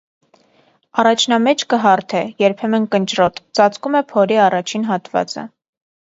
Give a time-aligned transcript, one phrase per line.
[1.03, 5.47] Առաջնամեջքը հարթ է, երբեմն՝ կնճռոտ, ծածկում է փորի առաջին հատվածը։